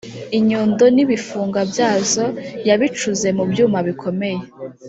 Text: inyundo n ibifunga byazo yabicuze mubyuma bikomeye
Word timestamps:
inyundo 0.37 0.83
n 0.95 0.97
ibifunga 1.03 1.59
byazo 1.71 2.25
yabicuze 2.67 3.27
mubyuma 3.37 3.77
bikomeye 3.87 4.41